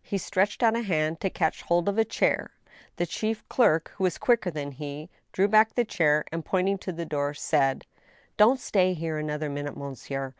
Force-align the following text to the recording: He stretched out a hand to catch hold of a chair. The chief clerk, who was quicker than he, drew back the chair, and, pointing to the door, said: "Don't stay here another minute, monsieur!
He 0.00 0.16
stretched 0.16 0.62
out 0.62 0.76
a 0.76 0.82
hand 0.82 1.18
to 1.20 1.28
catch 1.28 1.62
hold 1.62 1.88
of 1.88 1.98
a 1.98 2.04
chair. 2.04 2.52
The 2.98 3.04
chief 3.04 3.42
clerk, 3.48 3.90
who 3.96 4.04
was 4.04 4.16
quicker 4.16 4.48
than 4.48 4.70
he, 4.70 5.10
drew 5.32 5.48
back 5.48 5.74
the 5.74 5.84
chair, 5.84 6.24
and, 6.30 6.44
pointing 6.44 6.78
to 6.78 6.92
the 6.92 7.04
door, 7.04 7.34
said: 7.34 7.84
"Don't 8.36 8.60
stay 8.60 8.94
here 8.94 9.18
another 9.18 9.50
minute, 9.50 9.76
monsieur! 9.76 10.34